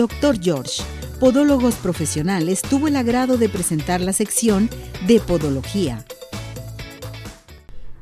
[0.00, 0.40] Dr.
[0.40, 0.82] George,
[1.20, 4.70] Podólogos Profesionales, tuvo el agrado de presentar la sección
[5.06, 6.06] de Podología.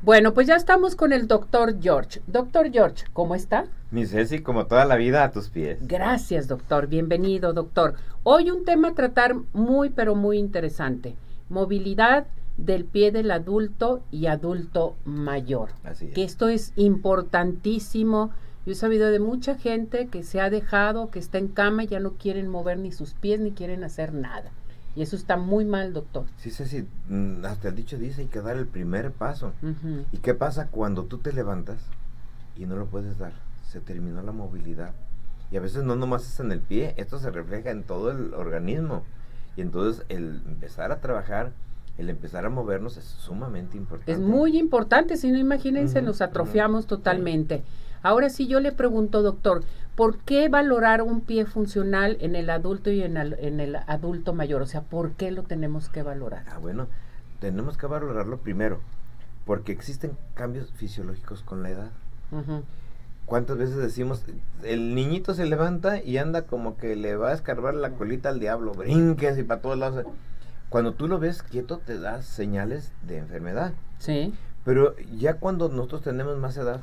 [0.01, 2.21] Bueno, pues ya estamos con el doctor George.
[2.25, 3.65] Doctor George, ¿cómo está?
[3.91, 5.79] Mi Ceci, como toda la vida, a tus pies.
[5.81, 6.87] Gracias, doctor.
[6.87, 7.95] Bienvenido, doctor.
[8.23, 11.17] Hoy un tema a tratar muy, pero muy interesante.
[11.49, 15.71] Movilidad del pie del adulto y adulto mayor.
[15.83, 16.13] Así es.
[16.13, 18.31] Que esto es importantísimo.
[18.65, 21.87] Yo he sabido de mucha gente que se ha dejado, que está en cama y
[21.87, 24.51] ya no quieren mover ni sus pies ni quieren hacer nada.
[24.95, 26.25] Y eso está muy mal, doctor.
[26.37, 29.53] Sí, Ceci, mm, hasta el dicho dice hay que dar el primer paso.
[29.61, 30.05] Ujú.
[30.11, 31.77] ¿Y qué pasa cuando tú te levantas
[32.57, 33.33] y no lo puedes dar?
[33.67, 34.93] Se terminó la movilidad.
[35.51, 38.33] Y a veces no nomás es en el pie, esto se refleja en todo el
[38.33, 39.03] organismo.
[39.55, 41.53] Y entonces el empezar a trabajar,
[41.97, 44.11] el empezar a movernos es sumamente importante.
[44.11, 46.89] Es muy importante, si no imagínense, Ujú, nos ujú, atrofiamos sí.
[46.89, 47.63] totalmente.
[48.01, 49.63] Ahora sí yo le pregunto, doctor,
[49.95, 54.33] ¿por qué valorar un pie funcional en el adulto y en el, en el adulto
[54.33, 54.61] mayor?
[54.61, 56.45] O sea, ¿por qué lo tenemos que valorar?
[56.49, 56.87] Ah, bueno,
[57.39, 58.79] tenemos que valorarlo primero,
[59.45, 61.89] porque existen cambios fisiológicos con la edad.
[63.25, 64.23] ¿Cuántas veces decimos,
[64.63, 68.39] el niñito se levanta y anda como que le va a escarbar la colita al
[68.39, 70.05] diablo, brinques y para todos lados?
[70.69, 73.73] Cuando tú lo ves quieto te das señales de enfermedad.
[73.97, 74.33] Sí.
[74.65, 76.81] Pero ya cuando nosotros tenemos más edad,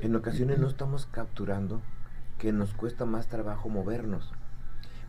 [0.00, 1.80] en ocasiones no estamos capturando
[2.38, 4.32] que nos cuesta más trabajo movernos.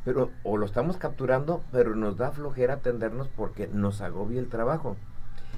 [0.04, 4.98] Pero o lo estamos capturando, pero nos da flojera atendernos porque nos agobia el trabajo.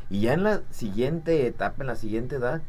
[0.10, 2.62] Y ya en la siguiente etapa, en la siguiente edad,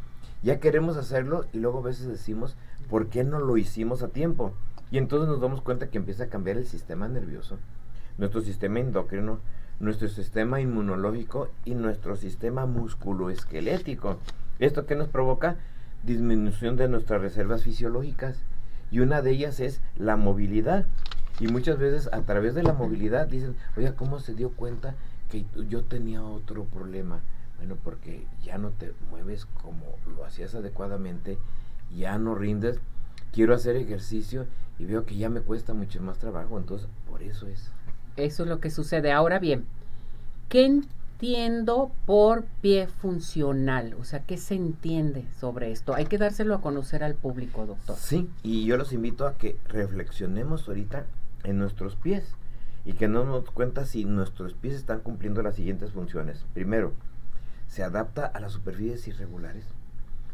[0.42, 2.56] ya queremos hacerlo y luego a veces decimos,
[2.88, 4.52] ¿por qué no lo hicimos a tiempo?
[4.90, 7.58] Y entonces nos damos cuenta que empieza a cambiar el sistema nervioso,
[8.18, 9.40] nuestro sistema endocrino,
[9.80, 14.18] nuestro sistema inmunológico y nuestro sistema musculoesquelético.
[14.58, 15.56] ¿Esto qué nos provoca?
[16.02, 18.36] Disminución de nuestras reservas fisiológicas.
[18.90, 20.86] Y una de ellas es la movilidad.
[21.40, 24.94] Y muchas veces a través de la movilidad dicen, oye, ¿cómo se dio cuenta
[25.30, 27.20] que yo tenía otro problema?
[27.56, 29.84] Bueno, porque ya no te mueves como
[30.16, 31.38] lo hacías adecuadamente,
[31.96, 32.80] ya no rindes,
[33.32, 34.46] quiero hacer ejercicio
[34.78, 37.70] y veo que ya me cuesta mucho más trabajo, entonces por eso es.
[38.16, 39.12] Eso es lo que sucede.
[39.12, 39.64] Ahora bien,
[40.48, 40.82] ¿qué
[41.22, 43.94] entiendo por pie funcional?
[43.94, 45.94] O sea, ¿qué se entiende sobre esto?
[45.94, 47.96] Hay que dárselo a conocer al público, doctor.
[47.96, 51.06] Sí, y yo los invito a que reflexionemos ahorita
[51.44, 52.24] en nuestros pies
[52.84, 56.44] y que nos demos cuenta si nuestros pies están cumpliendo las siguientes funciones.
[56.54, 56.92] Primero,
[57.68, 59.64] se adapta a las superficies irregulares.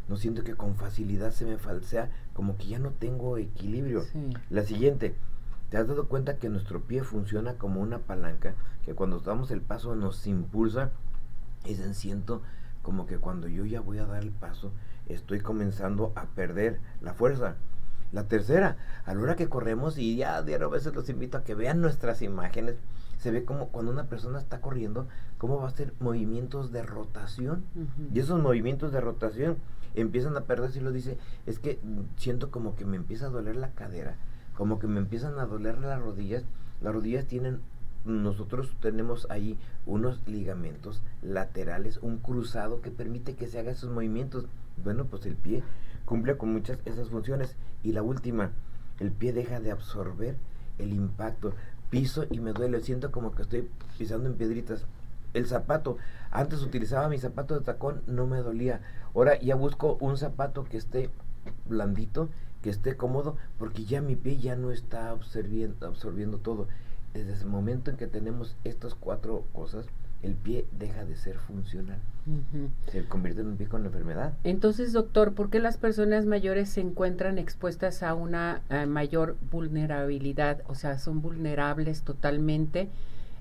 [0.07, 4.01] No siento que con facilidad se me falsea, como que ya no tengo equilibrio.
[4.11, 4.33] Sí.
[4.49, 5.13] La siguiente,
[5.69, 8.55] ¿te has dado cuenta que nuestro pie funciona como una palanca?
[8.83, 10.91] Que cuando damos el paso nos impulsa
[11.65, 12.41] y se siento
[12.81, 14.71] como que cuando yo ya voy a dar el paso,
[15.07, 17.55] estoy comenzando a perder la fuerza.
[18.11, 21.43] La tercera, a la hora que corremos, y ya diario a veces los invito a
[21.43, 22.77] que vean nuestras imágenes,
[23.19, 25.07] se ve como cuando una persona está corriendo,
[25.37, 27.65] cómo va a hacer movimientos de rotación.
[28.13, 29.57] Y esos movimientos de rotación
[29.93, 31.79] empiezan a perderse y lo dice, es que
[32.17, 34.15] siento como que me empieza a doler la cadera,
[34.59, 36.43] como que me empiezan a doler las rodillas.
[36.81, 37.61] Las rodillas tienen,
[38.03, 44.47] nosotros tenemos ahí unos ligamentos laterales, un cruzado que permite que se haga esos movimientos.
[44.83, 45.63] Bueno, pues el pie
[46.03, 47.55] cumple con muchas esas funciones.
[47.83, 48.51] Y la última,
[48.99, 50.35] el pie deja de absorber
[50.77, 51.53] el impacto.
[51.89, 54.87] Piso y me duele, siento como que estoy pisando en piedritas.
[55.33, 55.95] El zapato,
[56.31, 58.81] antes utilizaba mi zapato de tacón, no me dolía.
[59.15, 61.09] Ahora ya busco un zapato que esté
[61.65, 62.27] blandito,
[62.61, 66.67] que esté cómodo, porque ya mi pie ya no está absorbiendo, absorbiendo todo.
[67.13, 69.87] Desde ese momento en que tenemos estas cuatro cosas,
[70.21, 71.99] el pie deja de ser funcional.
[72.91, 74.33] Se convierte en un pie con enfermedad.
[74.43, 80.61] Entonces, doctor, ¿por qué las personas mayores se encuentran expuestas a una eh, mayor vulnerabilidad?
[80.67, 82.89] O sea, son vulnerables totalmente.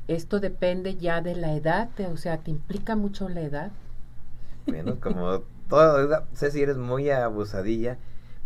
[0.07, 3.73] Esto depende ya de la edad, o sea, ¿te implica mucho la edad?
[4.67, 7.99] Bueno, como todo, sé si eres muy abusadilla,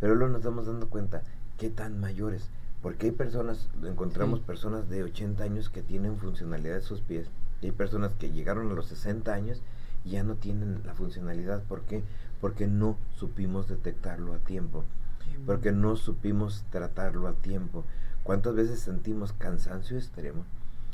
[0.03, 1.23] pero luego nos estamos dando cuenta
[1.59, 2.51] qué tan mayores.
[2.83, 4.44] Porque hay personas, encontramos Sí.
[4.44, 7.29] personas de 80 años que tienen funcionalidad de sus pies.
[7.61, 9.62] Y hay personas que llegaron a los 60 años
[10.05, 11.62] y ya no tienen la funcionalidad.
[11.62, 12.03] ¿Por qué?
[12.41, 14.82] Porque no supimos detectarlo a tiempo.
[15.47, 17.85] Porque no supimos tratarlo a tiempo.
[18.25, 20.44] ¿Cuántas veces sentimos cansancio extremo?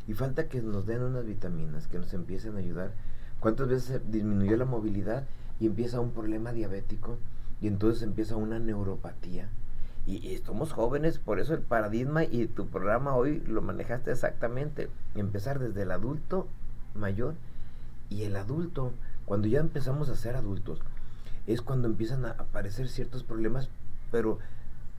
[0.07, 2.93] Y falta que nos den unas vitaminas que nos empiecen a ayudar.
[3.41, 5.25] ¿Cuántas veces disminuyó la movilidad
[5.61, 7.17] y empieza un problema diabético?
[7.61, 9.49] Y entonces empieza una neuropatía.
[10.07, 14.89] Y, y somos jóvenes, por eso el paradigma y tu programa hoy lo manejaste exactamente.
[15.15, 16.49] Empezar desde el adulto
[16.95, 17.35] mayor
[18.11, 18.93] y el adulto,
[19.27, 20.81] cuando ya empezamos a ser adultos,
[21.47, 23.71] es cuando empiezan a aparecer ciertos problemas,
[24.11, 24.39] pero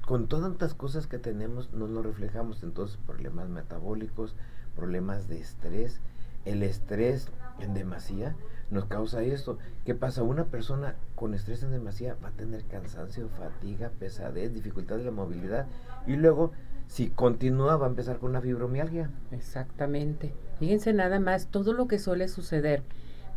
[0.05, 2.63] con tantas cosas que tenemos no lo reflejamos.
[2.63, 4.35] Entonces, problemas metabólicos,
[4.75, 5.99] problemas de estrés.
[6.45, 7.27] El estrés
[7.59, 8.35] en demasía
[8.71, 9.57] nos causa esto.
[9.85, 10.23] ¿Qué pasa?
[10.23, 15.11] Una persona con estrés en demasía va a tener cansancio, fatiga, pesadez, dificultad de la
[15.11, 15.67] movilidad
[16.05, 16.51] y luego
[16.87, 19.09] si continúa va a empezar con una fibromialgia.
[19.31, 20.33] Exactamente.
[20.59, 22.83] Fíjense nada más todo lo que suele suceder.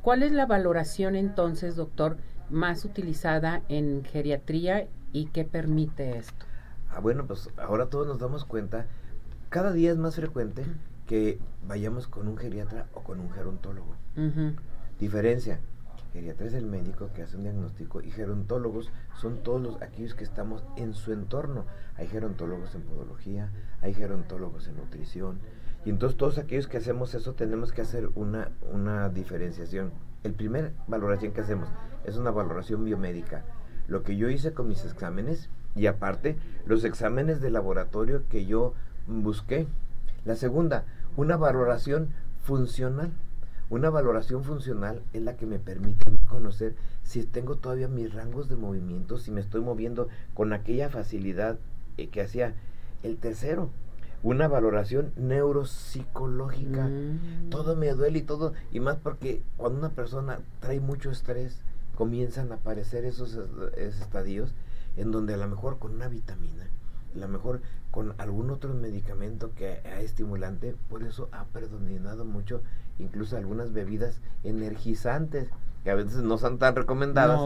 [0.00, 2.17] ¿Cuál es la valoración entonces, doctor,
[2.50, 6.46] más utilizada en geriatría y qué permite esto?
[6.90, 8.87] Ah, bueno, pues ahora todos nos damos cuenta,
[9.49, 10.64] cada día es más frecuente
[11.06, 13.94] que vayamos con un geriatra o con un gerontólogo.
[15.02, 15.58] Diferencia,
[16.12, 20.22] geriatra es el médico que hace un diagnóstico y gerontólogos son todos los, aquellos que
[20.22, 21.64] estamos en su entorno.
[21.96, 23.50] Hay gerontólogos en podología,
[23.81, 25.40] hay gerontólogos en nutrición.
[25.84, 29.90] Y entonces todos aquellos que hacemos eso tenemos que hacer una, una diferenciación.
[30.22, 31.69] El primer valoración que hacemos
[32.05, 33.43] es una valoración biomédica.
[33.88, 38.75] Lo que yo hice con mis exámenes y aparte los exámenes de laboratorio que yo
[39.08, 39.66] busqué.
[40.25, 40.84] La segunda,
[41.16, 42.10] una valoración
[42.44, 43.10] funcional.
[43.72, 46.74] Una valoración funcional es la que me permite conocer
[47.04, 51.58] si tengo todavía mis rangos de movimiento, si me estoy moviendo con aquella facilidad
[51.96, 52.52] eh, que hacía.
[53.02, 53.70] El tercero,
[54.22, 56.84] una valoración neuropsicológica.
[56.84, 57.48] Mm.
[57.48, 61.62] Todo me duele y todo, y más porque cuando una persona trae mucho estrés,
[61.94, 63.38] comienzan a aparecer esos,
[63.78, 64.52] esos estadios
[64.98, 66.69] en donde a lo mejor con una vitamina,
[67.14, 67.62] a lo mejor
[67.93, 72.62] con algún otro medicamento que es estimulante, por eso ha predominado mucho
[72.99, 75.49] incluso algunas bebidas energizantes
[75.85, 77.39] que a veces no son tan recomendadas,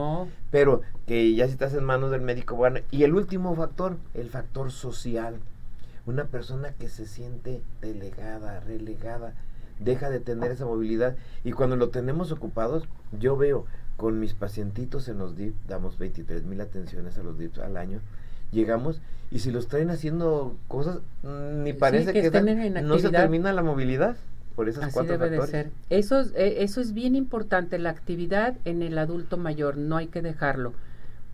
[0.51, 4.31] pero que ya si estás en manos del médico, bueno, y el último factor, el
[4.31, 5.41] factor social.
[6.07, 9.35] Una persona que se siente delegada, relegada,
[9.81, 12.85] deja de tener esa movilidad y cuando lo tenemos ocupados,
[13.19, 13.65] yo veo
[13.97, 18.01] con mis pacientitos en los DIP, damos 23 mil atenciones a los DIPs al año,
[18.53, 19.01] llegamos
[19.31, 22.31] y si los traen haciendo cosas, mm, ni parece que,
[22.83, 24.17] no se termina la movilidad.
[24.55, 25.71] Por esas Así debe de ser.
[25.91, 30.23] Eso, eh, eso es bien importante, la actividad en el adulto mayor, no hay que
[30.23, 30.73] dejarlo.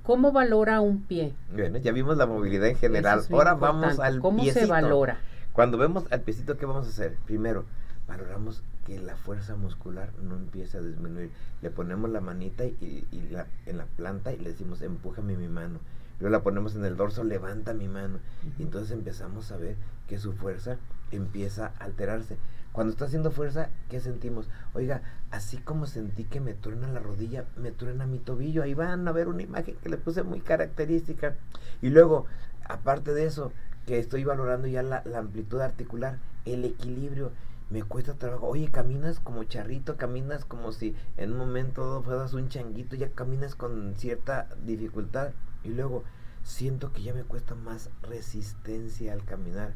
[0.03, 1.33] ¿Cómo valora un pie?
[1.53, 3.23] Bueno, ya vimos la movilidad en general.
[3.31, 5.21] Ahora vamos al ¿Cómo se valora?
[5.53, 7.15] Cuando vemos al piecito, ¿qué vamos a hacer?
[7.27, 7.65] Primero,
[8.09, 11.31] valoramos que la fuerza muscular no empiece a disminuir.
[11.61, 15.79] Le ponemos la manita y, la, en la planta y le decimos, empújame mi mano.
[16.23, 18.21] Luego la ponemos en el dorso, levanta mi mano.
[18.57, 19.75] Y entonces empezamos a ver
[20.07, 20.77] que su fuerza
[21.11, 22.39] empieza a alterarse.
[22.71, 24.49] Cuando está haciendo fuerza, ¿qué sentimos?
[24.73, 25.03] Oiga,
[25.33, 28.63] así como sentí que me truena la rodilla, me truena mi tobillo.
[28.63, 31.35] Ahí van a ver una imagen que le puse muy característica.
[31.81, 32.27] Y luego,
[32.69, 33.53] aparte de eso,
[33.85, 37.33] que estoy valorando ya la, la amplitud articular, el equilibrio
[37.69, 38.47] me cuesta trabajo.
[38.47, 43.57] Oye, caminas como charrito, caminas como si en un momento fueras un changuito, ya caminas
[43.57, 45.33] con cierta dificultad
[45.65, 46.05] y luego
[46.43, 49.73] siento que ya me cuesta más resistencia al caminar,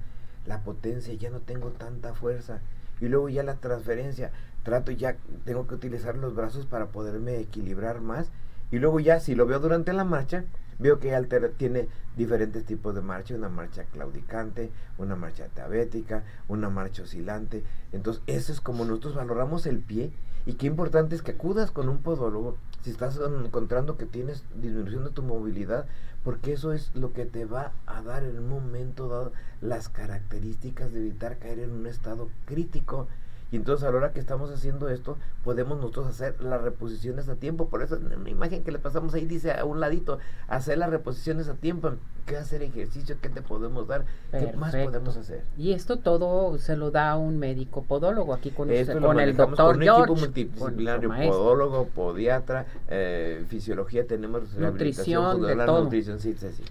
[0.46, 2.60] la potencia, ya no tengo tanta fuerza.
[3.00, 4.30] Y luego ya la transferencia,
[4.62, 8.30] trato ya, tengo que utilizar los brazos para poderme equilibrar más.
[8.70, 10.44] Y luego ya si lo veo durante la marcha,
[10.78, 16.68] Veo que Alter tiene diferentes tipos de marcha, una marcha claudicante, una marcha diabética, una
[16.68, 17.64] marcha oscilante.
[17.92, 20.12] Entonces, eso es como nosotros valoramos el pie.
[20.44, 25.02] Y qué importante es que acudas con un podólogo si estás encontrando que tienes disminución
[25.02, 25.86] de tu movilidad,
[26.22, 30.92] porque eso es lo que te va a dar en un momento dado las características
[30.92, 33.08] de evitar caer en un estado crítico.
[33.52, 37.36] Y entonces a la hora que estamos haciendo esto, podemos nosotros hacer las reposiciones a
[37.36, 37.68] tiempo.
[37.68, 40.90] Por eso en una imagen que le pasamos ahí dice a un ladito, hacer las
[40.90, 41.92] reposiciones a tiempo.
[42.26, 43.16] ¿Qué hacer ejercicio?
[43.22, 44.04] ¿Qué te podemos dar?
[44.32, 45.44] ¿Qué más podemos hacer?
[45.56, 49.76] Y esto todo se lo da un médico podólogo aquí con, usted, con el doctor
[49.76, 55.84] con un equipo multidisciplinario, podólogo, podiatra, eh, fisiología, tenemos nutrición, de todo.
[55.84, 56.64] nutrición, sí, sí, sí.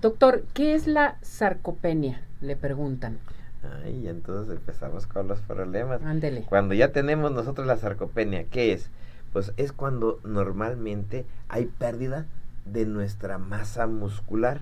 [0.00, 2.22] Doctor, ¿qué es la sarcopenia?
[2.40, 3.18] Le preguntan.
[3.62, 6.02] Ay, entonces empezamos con los problemas.
[6.02, 6.42] Ándele.
[6.48, 8.90] Cuando ya tenemos nosotros la sarcopenia, ¿qué es?
[9.32, 12.26] Pues es cuando normalmente hay pérdida
[12.64, 14.60] de nuestra masa muscular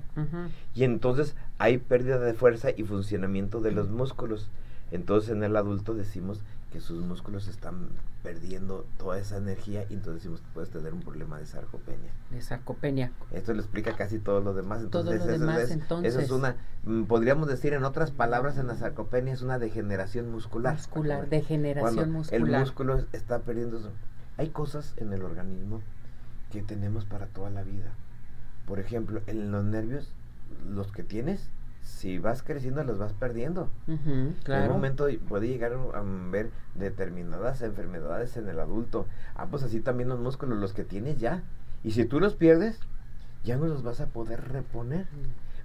[0.75, 4.51] y entonces hay pérdida de fuerza y funcionamiento de los músculos.
[4.91, 6.41] Entonces en el adulto decimos
[6.73, 7.89] que sus músculos están
[8.23, 12.11] perdiendo toda esa energía y entonces decimos que puedes tener un problema de sarcopenia.
[12.31, 13.13] De sarcopenia.
[13.33, 14.83] Esto lo explica casi todo lo demás.
[14.83, 16.13] Entonces, todo lo demás, es, entonces.
[16.15, 20.31] Eso es una, mm, podríamos decir en otras palabras, en la sarcopenia es una degeneración
[20.31, 20.75] muscular.
[20.75, 22.41] Muscular, degeneración muscular.
[22.41, 23.93] El músculo está perdiendo eso.
[24.37, 25.81] Hay cosas en el organismo
[26.51, 27.93] que tenemos para toda la vida.
[28.67, 30.13] Por ejemplo, en los nervios,
[30.69, 31.49] los que tienes,
[31.89, 33.71] si vas creciendo los vas perdiendo.
[33.87, 39.07] En un momento puede llegar a ver determinadas enfermedades en el adulto.
[39.35, 41.43] Ah, pues así también los músculos, los que tienes ya.
[41.83, 42.79] Y si tú los pierdes,
[43.43, 45.07] ya no los vas a poder reponer.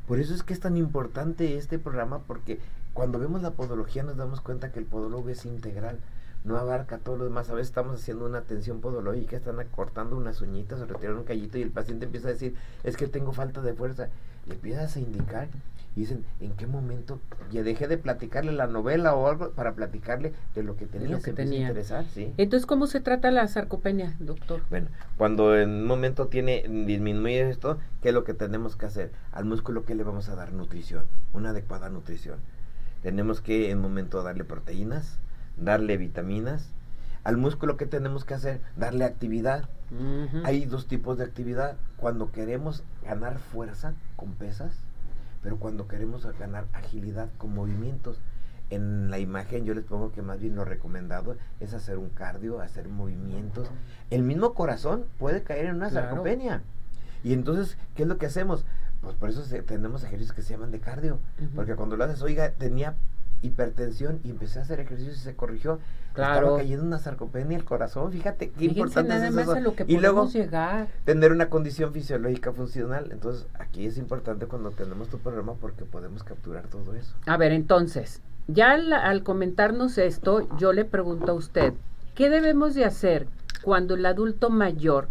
[0.07, 2.59] Por eso es que es tan importante este programa, porque
[2.93, 5.99] cuando vemos la podología nos damos cuenta que el podólogo es integral,
[6.45, 7.49] no abarca todo lo demás.
[7.49, 11.57] A veces estamos haciendo una atención podológica, están acortando unas uñitas o retirando un callito
[11.57, 14.09] y el paciente empieza a decir, es que tengo falta de fuerza.
[14.47, 15.47] Le empiezas a indicar
[15.95, 17.19] y dicen, ¿en qué momento
[17.51, 21.09] ya dejé de platicarle la novela o algo para platicarle de lo que tenía?
[21.09, 21.67] Lo que tenía.
[21.67, 22.33] interesar, sí.
[22.37, 24.61] Entonces, ¿cómo se trata la sarcopenia, doctor?
[24.69, 29.11] Bueno, cuando en un momento tiene disminuye esto, ¿qué es lo que tenemos que hacer?
[29.31, 30.51] Al músculo, ¿qué le vamos a dar?
[30.51, 32.39] Nutrición, una adecuada nutrición.
[33.03, 35.19] Tenemos que en un momento darle proteínas,
[35.57, 36.69] darle vitaminas.
[37.23, 38.61] Al músculo, ¿qué tenemos que hacer?
[38.75, 39.69] Darle actividad.
[40.43, 41.77] Hay dos tipos de actividad.
[41.97, 44.73] Cuando queremos ganar fuerza con pesas,
[45.43, 48.17] pero cuando queremos ganar agilidad con movimientos.
[48.69, 52.59] En la imagen yo les pongo que más bien lo recomendado es hacer un cardio,
[52.61, 53.69] hacer movimientos.
[54.09, 56.07] El mismo corazón puede caer en una Claro.
[56.07, 56.63] sarcopenia.
[57.23, 58.65] Y entonces, ¿qué es lo que hacemos?
[59.01, 61.19] Pues por eso se- tenemos ejercicios que se llaman de cardio.
[61.55, 62.95] Porque cuando lo haces, oiga, tenía
[63.43, 65.79] hipertensión y empecé a hacer ejercicios y se corrigió.
[66.13, 66.39] Claro.
[66.47, 68.11] Estaba cayendo una sarcopenia el corazón.
[68.11, 69.53] Fíjate qué Fíjense importante nada es más eso.
[69.53, 70.87] a lo que y luego llegar.
[71.05, 73.09] tener una condición fisiológica funcional.
[73.11, 77.15] Entonces, aquí es importante cuando tenemos tu programa porque podemos capturar todo eso.
[77.25, 81.73] A ver, entonces, ya al, al comentarnos esto, yo le pregunto a usted,
[82.15, 83.27] ¿qué debemos de hacer
[83.63, 85.07] cuando el adulto mayor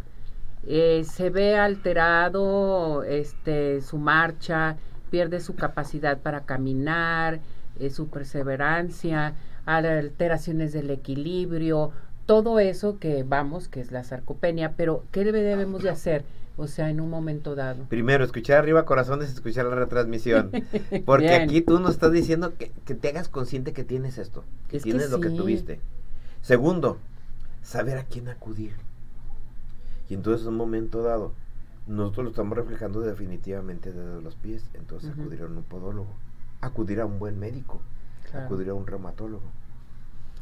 [0.66, 4.76] eh, se ve alterado este, su marcha,
[5.10, 7.40] pierde su capacidad para caminar,
[7.78, 9.34] eh, su perseverancia,
[9.66, 11.92] alteraciones del equilibrio,
[12.26, 16.24] todo eso que vamos, que es la sarcopenia, pero ¿qué debe- debemos de hacer?
[16.58, 17.84] O sea, en un momento dado.
[17.88, 20.50] Primero, escuchar arriba corazones, escuchar la retransmisión.
[21.06, 24.76] Porque aquí tú nos estás diciendo que, que te hagas consciente que tienes esto, que
[24.76, 25.80] Es que tienes lo que tuviste.
[26.42, 26.98] Segundo,
[27.62, 28.72] saber a quién acudir.
[30.10, 31.32] Y entonces, en un momento dado,
[31.86, 34.62] nosotros lo estamos reflejando definitivamente desde los pies.
[34.74, 36.10] Entonces, acudir a un podólogo,
[36.62, 37.82] acudir a un buen médico,
[38.30, 38.46] Claro.
[38.46, 39.42] acudir a un reumatólogo.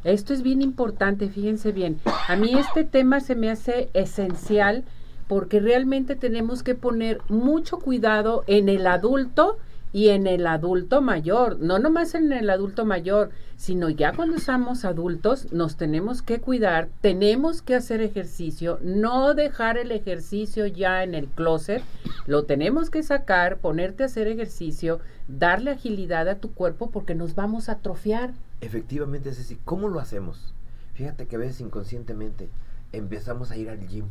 [0.05, 1.99] Esto es bien importante, fíjense bien.
[2.29, 4.85] A mí este tema se me hace esencial
[5.29, 9.59] porque realmente tenemos que poner mucho cuidado en el adulto
[9.93, 11.59] y en el adulto mayor.
[11.59, 16.89] No nomás en el adulto mayor, sino ya cuando somos adultos nos tenemos que cuidar,
[17.01, 21.83] tenemos que hacer ejercicio, no dejar el ejercicio ya en el closet,
[22.27, 27.35] lo tenemos que sacar, ponerte a hacer ejercicio, darle agilidad a tu cuerpo porque nos
[27.35, 28.33] vamos a atrofiar.
[28.61, 29.59] Efectivamente, así.
[29.65, 30.55] ¿Cómo lo hacemos?
[30.95, 32.49] Fíjate que a veces inconscientemente
[32.93, 34.07] empezamos a ir al gym.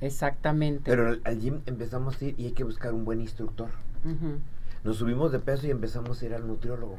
[0.00, 0.82] Exactamente.
[0.84, 3.68] Pero al, al gym empezamos a ir y hay que buscar un buen instructor.
[4.04, 4.38] Ujú.
[4.84, 6.96] Nos subimos de peso y empezamos a ir al nutriólogo.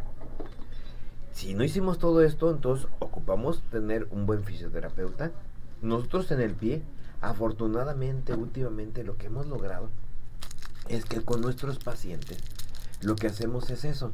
[1.31, 5.31] Si no hicimos todo esto, entonces ocupamos tener un buen fisioterapeuta.
[5.81, 6.81] Nosotros en el pie,
[7.21, 9.89] afortunadamente, últimamente lo que hemos logrado
[10.89, 12.39] es que con nuestros pacientes
[13.01, 14.11] lo que hacemos es eso.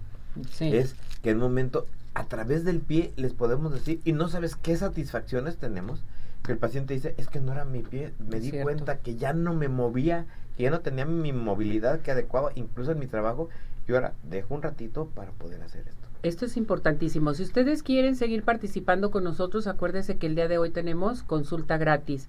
[0.51, 0.75] Sí.
[0.75, 4.55] Es que en un momento, a través del pie, les podemos decir, y no sabes
[4.55, 6.03] qué satisfacciones tenemos,
[6.45, 8.63] que el paciente dice, es que no era mi pie, me di cierto.
[8.63, 10.25] cuenta que ya no me movía,
[10.57, 13.49] que ya no tenía mi movilidad que adecuaba, incluso en mi trabajo,
[13.87, 16.07] y ahora dejo un ratito para poder hacer esto.
[16.23, 17.33] Esto es importantísimo.
[17.33, 21.77] Si ustedes quieren seguir participando con nosotros, acuérdese que el día de hoy tenemos consulta
[21.77, 22.27] gratis.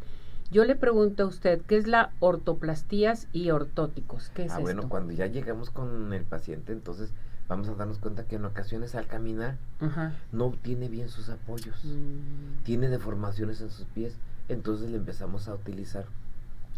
[0.51, 4.31] Yo le pregunto a usted, ¿qué es la ortoplastías y ortóticos?
[4.35, 4.63] ¿Qué es ah, esto?
[4.63, 7.11] bueno, cuando ya llegamos con el paciente, entonces
[7.49, 10.15] vamos a darnos cuenta que en ocasiones al caminar Ajá.
[10.33, 11.85] no tiene bien sus apoyos.
[11.85, 14.15] Mm, tiene deformaciones en sus pies,
[14.49, 16.07] entonces le empezamos a utilizar.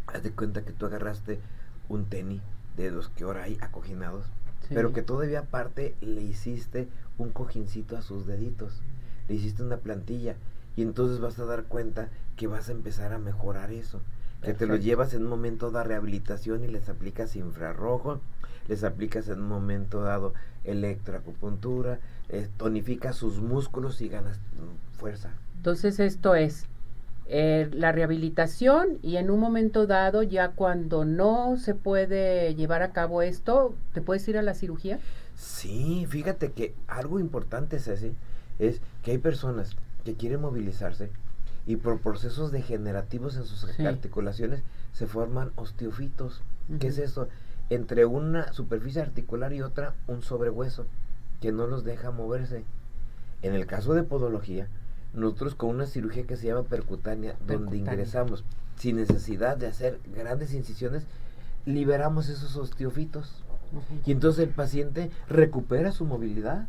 [0.07, 1.41] Haz de cuenta que tú agarraste
[1.89, 2.43] un tenis
[2.77, 4.27] de los que ahora hay acoginados,
[4.69, 4.75] sí.
[4.75, 8.81] pero que todavía aparte le hiciste un cojincito a sus deditos,
[9.29, 10.37] le hiciste una plantilla
[10.77, 14.01] y entonces vas a dar cuenta que vas a empezar a mejorar eso.
[14.43, 18.21] Que te lo llevas en un momento de rehabilitación y les aplicas infrarrojo,
[18.69, 20.35] les aplicas en un momento dado
[20.65, 21.99] electroacupuntura,
[22.29, 25.31] eh, tonificas sus músculos y ganas mm, fuerza.
[25.57, 26.67] Entonces esto es
[27.27, 32.93] eh, la rehabilitación y en un momento dado, ya cuando no se puede llevar a
[32.93, 34.99] cabo esto, ¿te puedes ir a la cirugía?
[35.35, 38.13] Sí, fíjate que algo importante es ese,
[38.59, 41.11] es que hay personas que quieren movilizarse
[41.67, 43.85] y por procesos degenerativos en sus Sí.
[43.87, 46.43] articulaciones se forman osteofitos.
[46.81, 47.29] ¿Qué es eso?
[47.71, 50.87] Entre una superficie articular y otra, un sobrehueso
[51.41, 52.65] que no los deja moverse.
[53.43, 54.69] En el caso de podología,
[55.15, 58.45] nosotros con una cirugía que se llama percutánea, donde ingresamos
[58.77, 61.05] sin necesidad de hacer grandes incisiones,
[61.67, 63.45] liberamos esos osteofitos.
[64.07, 66.67] Y entonces el paciente recupera su movilidad.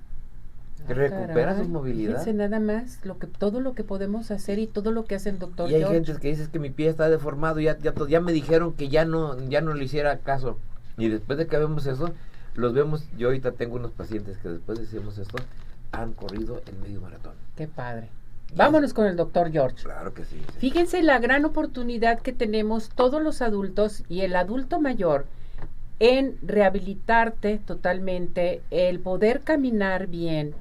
[0.87, 2.19] Ah, recupera su movilidad.
[2.19, 5.29] Fíjense nada más lo que todo lo que podemos hacer y todo lo que hace
[5.29, 6.05] el doctor Y hay George.
[6.05, 9.39] gente que dice que mi pie está deformado, ya, ya me dijeron que ya no,
[9.49, 10.57] ya no le hiciera caso.
[10.99, 12.13] Y después de que vemos eso,
[12.55, 15.37] los vemos, yo ahorita tengo unos pacientes que después decimos esto,
[15.91, 17.33] han corrido el medio maratón.
[17.55, 18.09] Qué padre.
[18.55, 19.83] Vámonos con el doctor George.
[19.83, 20.59] Claro que sí, sí.
[20.59, 25.25] Fíjense la gran oportunidad que tenemos todos los adultos y el adulto mayor
[25.99, 30.53] en rehabilitarte totalmente, el poder caminar bien.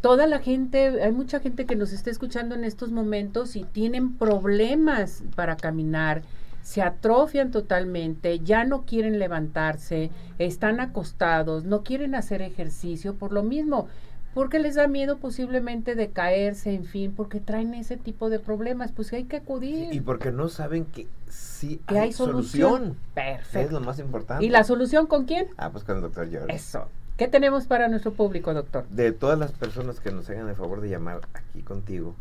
[0.00, 4.14] Toda la gente, hay mucha gente que nos está escuchando en estos momentos y tienen
[4.14, 6.22] problemas para caminar,
[6.62, 13.42] se atrofian totalmente, ya no quieren levantarse, están acostados, no quieren hacer ejercicio por lo
[13.42, 13.88] mismo
[14.34, 18.92] porque les da miedo posiblemente de caerse, en fin, porque traen ese tipo de problemas,
[18.92, 19.92] pues hay que acudir.
[19.92, 22.96] y porque no saben que sí hay, solución.
[23.14, 23.58] Perfecto.
[23.58, 24.44] Es lo más importante.
[24.44, 25.48] ¿Y la solución con quién?
[25.56, 26.54] Ah, pues con el doctor George.
[26.54, 26.86] Eso.
[27.20, 28.88] ¿Qué tenemos para nuestro público, doctor?
[28.88, 32.16] De todas las personas que nos hagan el favor de llamar aquí contigo,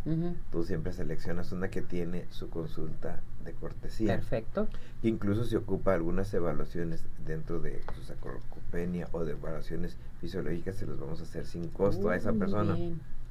[0.52, 4.16] tú siempre seleccionas una que tiene su consulta de cortesía.
[4.16, 4.68] Perfecto.
[5.02, 11.00] Incluso se ocupa algunas evaluaciones dentro de su sacrocopenia o de evaluaciones fisiológicas, se los
[11.00, 12.78] vamos a hacer sin costo a esa persona.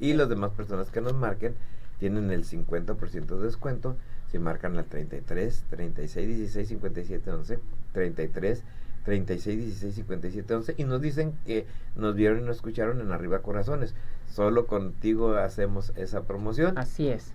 [0.01, 1.55] Y las demás personas que nos marquen
[1.99, 3.95] tienen el 50% de descuento
[4.33, 7.59] si marcan al 33, 36, 16, 57, 11,
[7.93, 8.63] 33,
[9.09, 11.65] 36 16 57 11 y nos dicen que
[11.97, 13.95] nos vieron y nos escucharon en Arriba Corazones.
[14.31, 16.77] Solo contigo hacemos esa promoción.
[16.77, 17.33] Así es.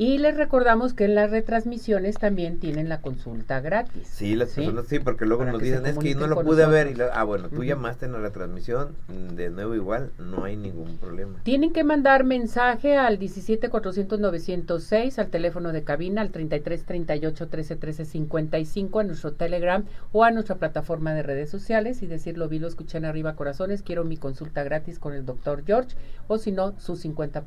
[0.00, 4.06] Y les recordamos que en las retransmisiones también tienen la consulta gratis.
[4.06, 6.96] Sí, las personas sí, porque luego nos dicen, es que no lo pude ver.
[6.96, 8.94] Y ah, bueno, tú llamaste en la retransmisión,
[9.34, 11.40] de nuevo igual, no hay ningún problema.
[11.42, 17.48] Tienen que mandar mensaje al 17 400 906, al teléfono de cabina, al 33 38
[17.48, 22.48] 13 13 55, a nuestro Telegram o a nuestra plataforma de redes sociales y decirlo,
[22.48, 25.96] vi, lo escuché en arriba, corazones, quiero mi consulta gratis con el doctor George,
[26.28, 27.42] o si no, su 50%.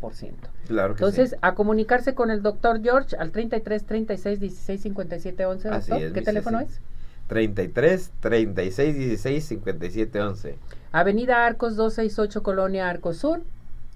[0.67, 5.69] Claro que Entonces, a comunicarse con el doctor George al 33 36 16 57 11.
[5.69, 6.13] Doctor.
[6.13, 6.79] ¿Qué teléfono es?
[7.27, 10.57] 33 36 16 57 11.
[10.91, 13.41] Avenida Arcos 268, Colonia Arcos Sur.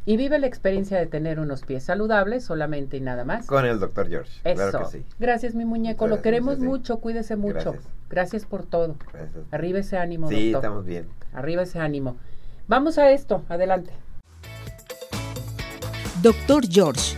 [0.07, 3.47] Y vive la experiencia de tener unos pies saludables solamente y nada más.
[3.47, 4.31] Con el doctor George.
[4.43, 4.55] Eso.
[4.55, 5.05] Claro que sí.
[5.19, 6.07] Gracias, mi muñeco.
[6.07, 6.97] Lo queremos mucho.
[6.97, 7.71] Cuídese mucho.
[7.71, 7.87] Gracias.
[8.09, 8.95] Gracias por todo.
[9.11, 9.43] Gracias.
[9.51, 11.07] Arriba ese ánimo, sí, estamos bien.
[11.33, 12.17] Arriba ese ánimo.
[12.67, 13.43] Vamos a esto.
[13.49, 13.91] Adelante.
[16.21, 17.17] Doctor George